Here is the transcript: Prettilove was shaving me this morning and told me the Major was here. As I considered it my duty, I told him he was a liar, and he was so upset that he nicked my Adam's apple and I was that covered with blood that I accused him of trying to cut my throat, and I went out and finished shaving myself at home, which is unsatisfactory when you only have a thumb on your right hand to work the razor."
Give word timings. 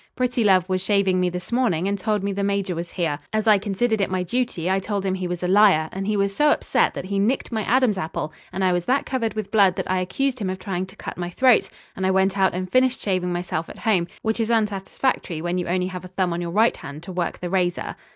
Prettilove 0.17 0.67
was 0.67 0.81
shaving 0.83 1.19
me 1.19 1.29
this 1.29 1.51
morning 1.51 1.87
and 1.87 1.99
told 1.99 2.23
me 2.23 2.31
the 2.33 2.43
Major 2.43 2.73
was 2.73 2.93
here. 2.93 3.19
As 3.31 3.45
I 3.45 3.59
considered 3.59 4.01
it 4.01 4.09
my 4.09 4.23
duty, 4.23 4.67
I 4.67 4.79
told 4.79 5.05
him 5.05 5.13
he 5.13 5.27
was 5.27 5.43
a 5.43 5.47
liar, 5.47 5.89
and 5.91 6.07
he 6.07 6.17
was 6.17 6.35
so 6.35 6.49
upset 6.49 6.95
that 6.95 7.05
he 7.05 7.19
nicked 7.19 7.51
my 7.51 7.61
Adam's 7.65 7.99
apple 7.99 8.33
and 8.51 8.63
I 8.63 8.73
was 8.73 8.85
that 8.85 9.05
covered 9.05 9.35
with 9.35 9.51
blood 9.51 9.75
that 9.75 9.91
I 9.91 9.99
accused 9.99 10.39
him 10.39 10.49
of 10.49 10.57
trying 10.57 10.87
to 10.87 10.95
cut 10.95 11.19
my 11.19 11.29
throat, 11.29 11.69
and 11.95 12.03
I 12.03 12.09
went 12.09 12.35
out 12.35 12.55
and 12.55 12.67
finished 12.67 12.99
shaving 12.99 13.31
myself 13.31 13.69
at 13.69 13.77
home, 13.77 14.07
which 14.23 14.39
is 14.39 14.49
unsatisfactory 14.49 15.39
when 15.39 15.59
you 15.59 15.67
only 15.67 15.85
have 15.85 16.03
a 16.03 16.07
thumb 16.07 16.33
on 16.33 16.41
your 16.41 16.49
right 16.49 16.77
hand 16.77 17.03
to 17.03 17.11
work 17.11 17.37
the 17.37 17.51
razor." 17.51 17.95